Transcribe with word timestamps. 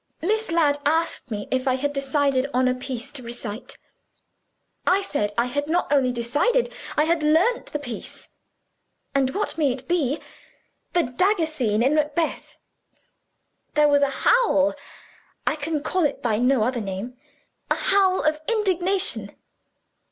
Miss 0.23 0.49
Ladd 0.51 0.79
asked 0.83 1.29
me 1.29 1.47
if 1.51 1.67
I 1.67 1.75
had 1.75 1.93
decided 1.93 2.47
on 2.55 2.67
a 2.67 2.73
piece 2.73 3.11
to 3.11 3.21
recite. 3.21 3.77
I 4.87 5.03
said, 5.03 5.31
'I 5.37 5.45
have 5.45 5.67
not 5.67 5.93
only 5.93 6.11
decided, 6.11 6.73
I 6.97 7.03
have 7.03 7.21
learned 7.21 7.67
the 7.67 7.77
piece.' 7.77 8.29
'And 9.13 9.35
what 9.35 9.59
may 9.59 9.71
it 9.71 9.87
be?' 9.87 10.19
'The 10.93 11.03
dagger 11.03 11.45
scene 11.45 11.83
in 11.83 11.93
Macbeth.' 11.93 12.57
There 13.75 13.89
was 13.89 14.01
a 14.01 14.09
howl 14.25 14.73
I 15.45 15.55
can 15.55 15.83
call 15.83 16.03
it 16.05 16.23
by 16.23 16.39
no 16.39 16.63
other 16.63 16.81
name 16.81 17.15
a 17.69 17.75
howl 17.75 18.23
of 18.23 18.41
indignation. 18.47 19.35